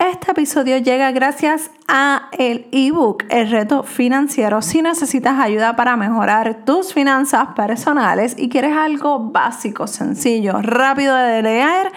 [0.00, 4.62] Este episodio llega gracias a el ebook El reto financiero.
[4.62, 11.42] Si necesitas ayuda para mejorar tus finanzas personales y quieres algo básico, sencillo, rápido de
[11.42, 11.92] leer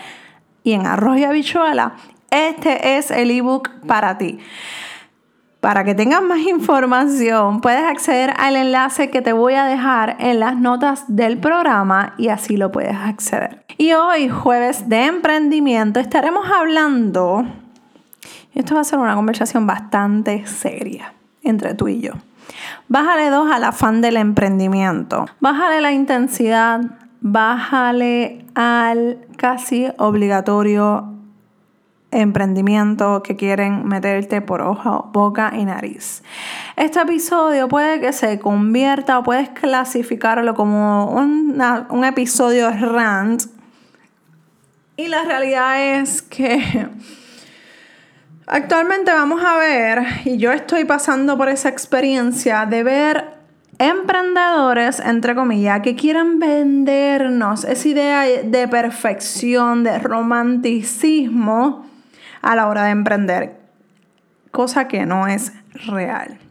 [0.64, 1.94] y en arroz y habichuela,
[2.30, 4.38] este es el ebook para ti.
[5.62, 10.42] Para que tengas más información, puedes acceder al enlace que te voy a dejar en
[10.42, 13.64] las notas del programa y así lo puedes acceder.
[13.78, 17.46] Y hoy, jueves de emprendimiento, estaremos hablando,
[18.54, 21.14] esto va a ser una conversación bastante seria
[21.44, 22.14] entre tú y yo.
[22.88, 25.26] Bájale dos al afán del emprendimiento.
[25.40, 26.82] Bájale la intensidad,
[27.22, 31.10] bájale al casi obligatorio
[32.12, 36.22] emprendimiento que quieren meterte por ojo, boca y nariz.
[36.76, 43.44] Este episodio puede que se convierta o puedes clasificarlo como un episodio rant.
[44.96, 46.88] Y la realidad es que
[48.48, 53.26] actualmente vamos a ver, y yo estoy pasando por esa experiencia de ver
[53.80, 61.86] emprendedores, entre comillas, que quieran vendernos esa idea de perfección, de romanticismo
[62.42, 63.58] a la hora de emprender,
[64.52, 65.54] cosa que no es
[65.88, 66.43] real.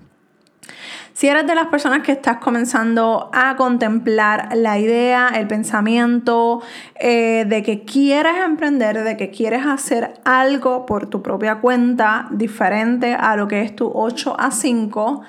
[1.22, 6.60] Si eres de las personas que estás comenzando a contemplar la idea, el pensamiento
[6.96, 13.14] eh, de que quieres emprender, de que quieres hacer algo por tu propia cuenta diferente
[13.14, 15.22] a lo que es tu 8 a 5,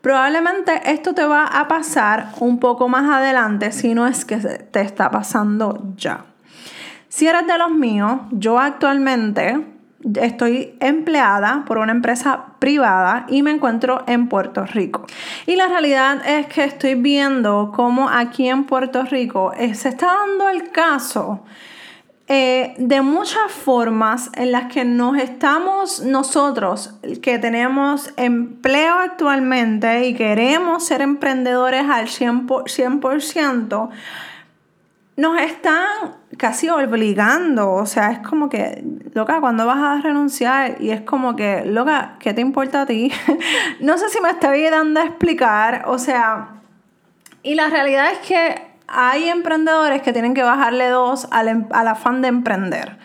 [0.00, 4.80] Probablemente esto te va a pasar un poco más adelante si no es que te
[4.80, 6.24] está pasando ya.
[7.08, 9.75] Si eres de los míos, yo actualmente
[10.14, 15.06] estoy empleada por una empresa privada y me encuentro en Puerto Rico.
[15.46, 20.06] Y la realidad es que estoy viendo cómo aquí en Puerto Rico eh, se está
[20.06, 21.42] dando el caso
[22.28, 30.14] eh, de muchas formas en las que nos estamos nosotros, que tenemos empleo actualmente y
[30.14, 33.90] queremos ser emprendedores al 100%,
[35.16, 38.84] nos están casi obligando, o sea, es como que,
[39.14, 40.76] loca, cuando vas a renunciar?
[40.80, 43.10] Y es como que, loca, ¿qué te importa a ti?
[43.80, 46.56] no sé si me estoy dando a explicar, o sea,
[47.42, 51.88] y la realidad es que hay emprendedores que tienen que bajarle dos al, em, al
[51.88, 52.98] afán de emprender.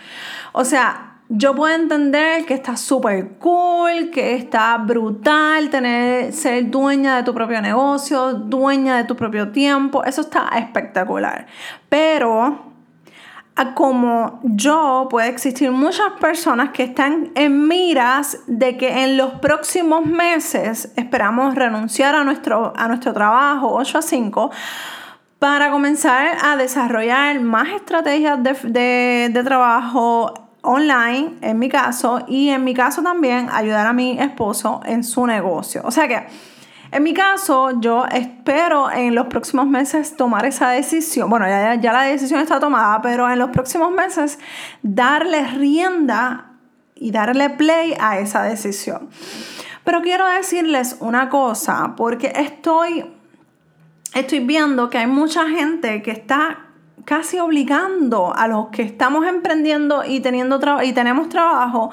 [0.52, 7.16] O sea, yo puedo entender que está súper cool, que está brutal tener, ser dueña
[7.16, 10.03] de tu propio negocio, dueña de tu propio tiempo.
[10.03, 11.47] Eso está espectacular.
[11.88, 12.72] Pero
[13.75, 20.06] como yo, puede existir muchas personas que están en miras de que en los próximos
[20.06, 24.52] meses esperamos renunciar a nuestro, a nuestro trabajo 8 a 5
[25.41, 32.74] para comenzar a desarrollar más estrategias de, trabajo online, en mi caso, y en mi
[32.74, 35.82] caso también ayudar a mi esposo en su negocio.
[35.84, 36.28] O sea que,
[36.92, 41.30] en mi caso, yo espero en los próximos meses tomar esa decisión.
[41.30, 44.40] Bueno, ya, ya la decisión está tomada, pero en los próximos meses
[44.82, 46.52] darle rienda
[46.96, 49.10] y darle play a esa decisión.
[49.84, 53.06] Pero quiero decirles una cosa, porque estoy
[54.14, 56.71] estoy viendo que hay mucha gente que está
[57.06, 61.92] casi obligando a los que estamos emprendiendo y, teniendo y tenemos trabajo.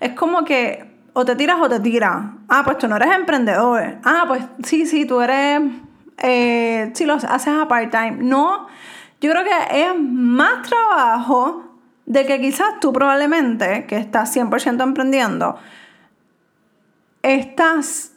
[0.00, 2.24] Es como que o te tiras o te tiras.
[2.48, 3.98] Ah, pues tú no eres emprendedor.
[4.04, 5.62] Ah, pues sí, sí, tú eres,
[6.18, 8.18] eh, si lo haces a part-time.
[8.20, 8.66] No,
[9.20, 11.64] yo creo que es más trabajo
[12.04, 15.56] de que quizás tú probablemente, que estás 100% emprendiendo,
[17.22, 18.12] estás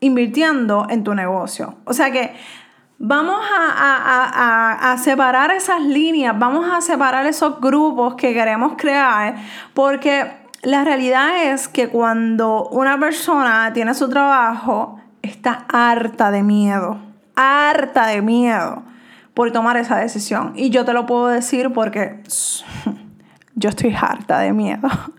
[0.00, 1.74] invirtiendo en tu negocio.
[1.84, 2.34] O sea que
[3.00, 9.36] Vamos a, separar esas líneas, vamos a separar esos grupos que queremos crear,
[9.72, 16.98] porque la realidad es que cuando una persona tiene su trabajo, está harta de miedo,
[17.36, 18.82] harta de miedo
[19.32, 20.54] por tomar esa decisión.
[20.56, 22.20] Y yo te lo puedo decir porque
[23.54, 24.88] yo estoy harta de miedo.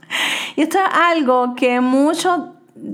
[0.55, 2.41] Y esto es algo que muchos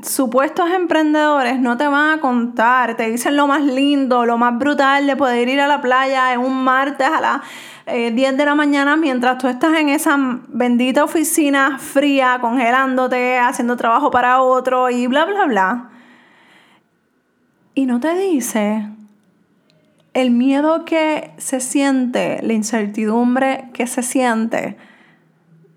[0.03, 5.07] supuestos emprendedores no te van a contar, te dicen lo más lindo, lo más brutal
[5.07, 7.41] de poder ir a la playa en un martes a las
[7.85, 10.17] 10 eh, de la mañana mientras tú estás en esa
[10.47, 15.89] bendita oficina fría, congelándote, haciendo trabajo para otro y bla, bla, bla.
[17.75, 18.87] Y no te dice
[20.13, 24.77] el miedo que se siente, la incertidumbre que se siente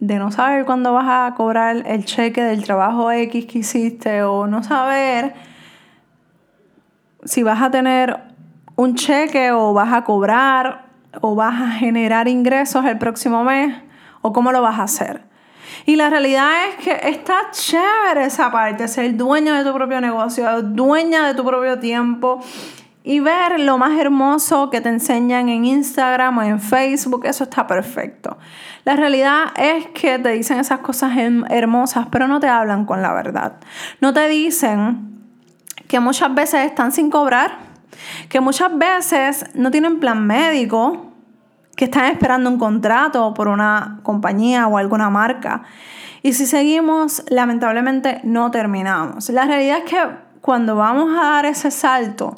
[0.00, 4.46] de no saber cuándo vas a cobrar el cheque del trabajo X que hiciste o
[4.46, 5.34] no saber
[7.24, 8.20] si vas a tener
[8.76, 10.86] un cheque o vas a cobrar
[11.20, 13.74] o vas a generar ingresos el próximo mes
[14.22, 15.22] o cómo lo vas a hacer.
[15.84, 20.62] Y la realidad es que está chévere esa parte, ser dueño de tu propio negocio,
[20.62, 22.40] dueña de tu propio tiempo
[23.08, 27.66] y ver lo más hermoso que te enseñan en Instagram o en Facebook, eso está
[27.66, 28.36] perfecto.
[28.84, 33.14] La realidad es que te dicen esas cosas hermosas, pero no te hablan con la
[33.14, 33.54] verdad.
[34.02, 35.22] No te dicen
[35.88, 37.52] que muchas veces están sin cobrar,
[38.28, 41.10] que muchas veces no tienen plan médico,
[41.76, 45.62] que están esperando un contrato por una compañía o alguna marca.
[46.22, 49.30] Y si seguimos, lamentablemente no terminamos.
[49.30, 52.34] La realidad es que cuando vamos a dar ese salto,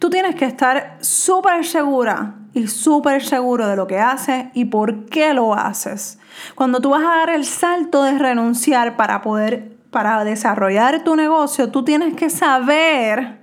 [0.00, 5.04] tú tienes que estar súper segura y súper seguro de lo que haces y por
[5.04, 6.18] qué lo haces.
[6.56, 11.70] Cuando tú vas a dar el salto de renunciar para poder, para desarrollar tu negocio,
[11.70, 13.41] tú tienes que saber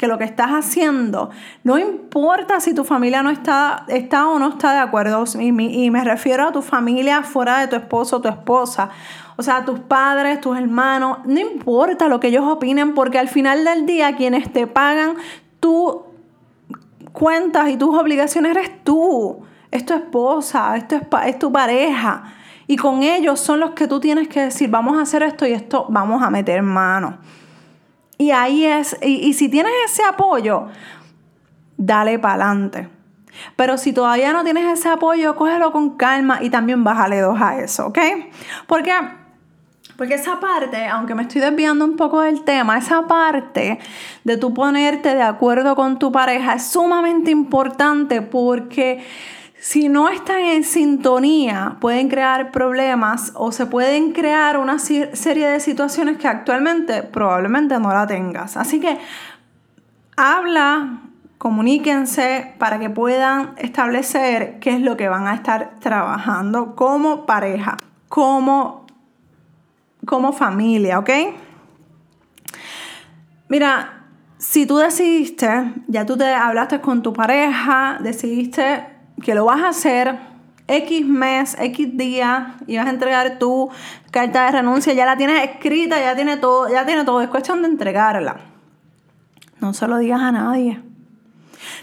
[0.00, 1.28] que lo que estás haciendo,
[1.62, 6.02] no importa si tu familia no está, está o no está de acuerdo, y, me
[6.02, 8.88] refiero a tu familia fuera de tu esposo o tu esposa,
[9.36, 13.62] o sea, tus padres, tus hermanos, no importa lo que ellos opinen, porque al final
[13.62, 15.16] del día quienes te pagan
[15.60, 15.96] tus
[17.12, 20.84] cuentas y tus obligaciones eres tú, es tu esposa, es,
[21.26, 22.22] es tu pareja.
[22.66, 25.52] Y con ellos son los que tú tienes que decir, vamos a hacer esto y
[25.52, 27.18] esto, vamos a meter mano.
[28.20, 30.66] Y ahí es, y, y si tienes ese apoyo,
[31.78, 32.86] dale para adelante.
[33.56, 37.58] Pero si todavía no tienes ese apoyo, cógelo con calma y también bájale dos a
[37.58, 37.98] eso, ¿ok?
[38.66, 38.92] Porque
[39.96, 43.78] porque esa parte, aunque me estoy desviando un poco del tema, esa parte
[44.24, 49.02] de tú ponerte de acuerdo con tu pareja es sumamente importante porque
[49.60, 55.60] si no están en sintonía, pueden crear problemas o se pueden crear una serie de
[55.60, 58.56] situaciones que actualmente probablemente no la tengas.
[58.56, 58.98] Así que
[60.16, 61.02] habla,
[61.36, 67.76] comuníquense para que puedan establecer qué es lo que van a estar trabajando como pareja,
[68.08, 68.86] como
[70.06, 71.10] como familia, ¿ok?
[73.48, 74.04] Mira,
[74.38, 78.89] si tú decidiste, ya tú te hablaste con tu pareja, decidiste
[79.22, 80.18] que lo vas a hacer
[80.66, 83.70] X mes, X día y vas a entregar tu
[84.10, 87.62] carta de renuncia, ya la tienes escrita, ya tiene todo, ya tiene todo, es cuestión
[87.62, 88.36] de entregarla.
[89.60, 90.80] No se lo digas a nadie.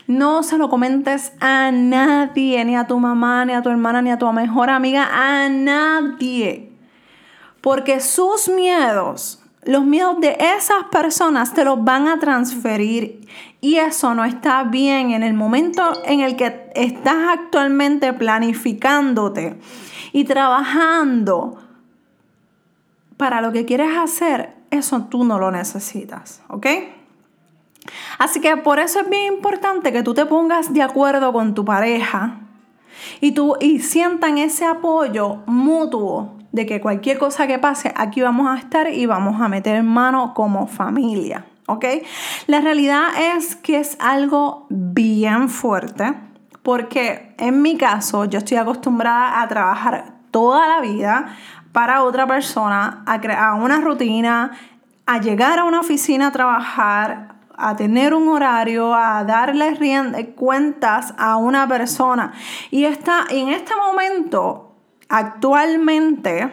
[0.07, 4.09] No se lo comentes a nadie, ni a tu mamá, ni a tu hermana, ni
[4.09, 6.71] a tu mejor amiga, a nadie.
[7.61, 13.27] Porque sus miedos, los miedos de esas personas te los van a transferir
[13.61, 19.57] y eso no está bien en el momento en el que estás actualmente planificándote
[20.13, 21.57] y trabajando
[23.17, 26.67] para lo que quieres hacer, eso tú no lo necesitas, ¿ok?
[28.19, 31.65] Así que por eso es bien importante que tú te pongas de acuerdo con tu
[31.65, 32.39] pareja
[33.21, 38.47] y, tú, y sientan ese apoyo mutuo de que cualquier cosa que pase, aquí vamos
[38.47, 41.85] a estar y vamos a meter mano como familia, ¿ok?
[42.47, 46.15] La realidad es que es algo bien fuerte
[46.63, 51.37] porque en mi caso yo estoy acostumbrada a trabajar toda la vida
[51.71, 54.51] para otra persona, a crear una rutina,
[55.05, 61.37] a llegar a una oficina a trabajar, a tener un horario, a darle cuentas a
[61.37, 62.33] una persona.
[62.71, 64.75] Y está, en este momento
[65.07, 66.51] actualmente,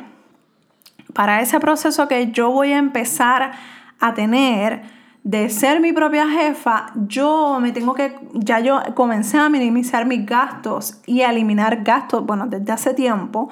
[1.13, 3.53] para ese proceso que yo voy a empezar
[3.99, 4.83] a tener
[5.25, 10.27] de ser mi propia jefa, yo me tengo que, ya yo comencé a minimizar mis
[10.27, 13.49] gastos y a eliminar gastos, bueno, desde hace tiempo,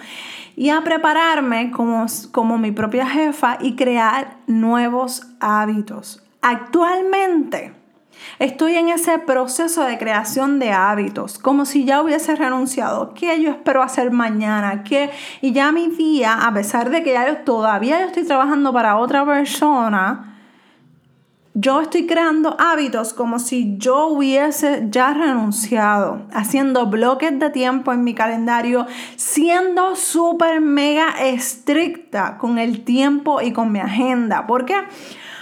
[0.55, 6.23] y a prepararme como, como mi propia jefa y crear nuevos hábitos.
[6.43, 7.73] Actualmente,
[8.38, 13.14] Estoy en ese proceso de creación de hábitos, como si ya hubiese renunciado.
[13.14, 14.85] ¿Qué yo espero hacer mañana?
[14.85, 15.11] ¿Qué?
[15.41, 18.97] Y ya mi día, a pesar de que ya yo todavía yo estoy trabajando para
[18.97, 20.32] otra persona,
[21.54, 28.04] yo estoy creando hábitos como si yo hubiese ya renunciado, haciendo bloques de tiempo en
[28.04, 34.47] mi calendario, siendo súper mega estricta con el tiempo y con mi agenda.
[34.47, 34.76] ¿Por qué?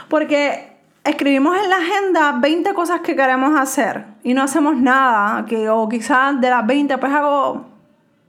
[0.08, 5.68] Porque escribimos en la agenda 20 cosas que queremos hacer y no hacemos nada, que,
[5.68, 7.66] o quizás de las 20 pues hago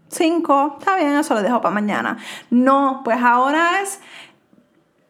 [0.09, 2.17] 5, está bien, eso lo dejo para mañana.
[2.51, 3.99] No, pues ahora es,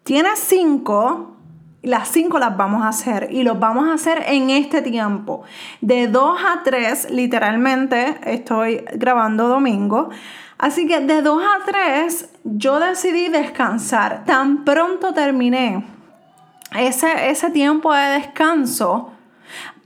[0.03, 1.40] tienes 5
[1.83, 5.43] las cinco las vamos a hacer y los vamos a hacer en este tiempo.
[5.81, 10.09] De 2 a 3, literalmente, estoy grabando domingo.
[10.57, 14.25] Así que de 2 a 3 yo decidí descansar.
[14.25, 15.83] Tan pronto terminé
[16.77, 19.11] ese, ese tiempo de descanso,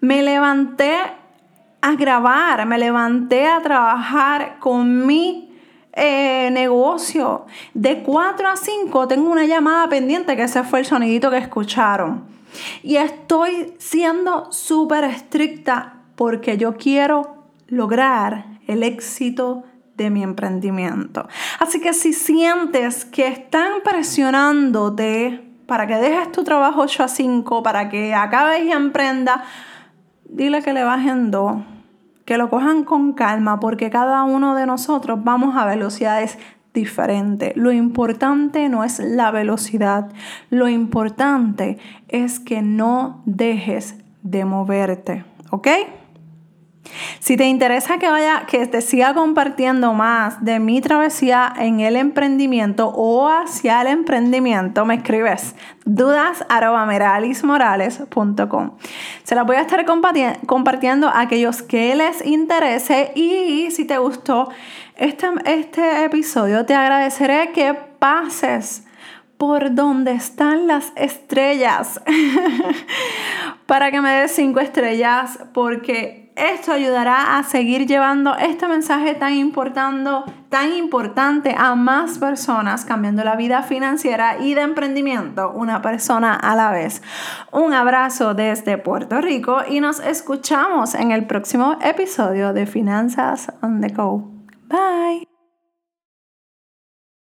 [0.02, 0.98] me levanté
[1.82, 5.45] a grabar, me levanté a trabajar con mi
[5.96, 7.46] eh, negocio.
[7.74, 12.25] De 4 a 5 tengo una llamada pendiente, que ese fue el sonidito que escucharon.
[12.84, 19.64] Y estoy siendo súper estricta porque yo quiero lograr el éxito
[19.96, 21.28] de mi emprendimiento.
[21.60, 27.64] Así que si sientes que están presionándote para que dejes tu trabajo 8 a 5,
[27.64, 29.46] para que acabes y emprenda,
[30.25, 31.56] dile que le bajen dos
[32.25, 36.38] que lo cojan con calma porque cada uno de nosotros vamos a velocidades
[36.74, 37.55] diferentes.
[37.55, 40.12] Lo importante no es la velocidad,
[40.50, 41.77] lo importante
[42.10, 45.67] es que no dejes de moverte, ¿ok?
[47.20, 51.96] Si te interesa que vaya, que te siga compartiendo más de mi travesía en el
[51.96, 56.46] emprendimiento o hacia el emprendimiento, me escribes dudas
[59.24, 64.50] Se las voy a estar compartiendo a aquellos que les interese y si te gustó
[64.96, 68.86] este, este episodio, te agradeceré que pases
[69.38, 72.01] por donde están las estrellas.
[73.65, 79.54] Para que me des cinco estrellas porque esto ayudará a seguir llevando este mensaje tan,
[80.50, 86.56] tan importante a más personas, cambiando la vida financiera y de emprendimiento, una persona a
[86.56, 87.01] la vez.
[87.51, 93.82] Un abrazo desde Puerto Rico y nos escuchamos en el próximo episodio de Finanzas on
[93.82, 94.32] the Go.
[94.68, 95.35] Bye.